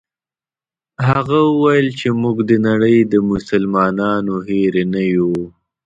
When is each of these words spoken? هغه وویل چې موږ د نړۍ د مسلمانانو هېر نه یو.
هغه 1.07 1.37
وویل 1.51 1.87
چې 1.99 2.07
موږ 2.21 2.37
د 2.49 2.51
نړۍ 2.67 2.97
د 3.13 3.15
مسلمانانو 3.31 4.35
هېر 4.49 4.73
نه 4.93 5.01
یو. 5.13 5.31